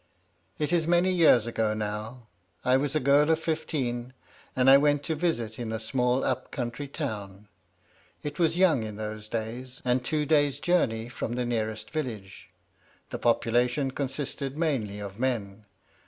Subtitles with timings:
[0.57, 2.25] It is many years ago now;
[2.65, 4.13] I was a girl of fifteen,
[4.55, 7.47] and I went to visit in a small up country town.
[8.23, 12.49] It was young in those days, and two days' journey from the nearest village;
[13.11, 15.65] the population consisted mainly of men.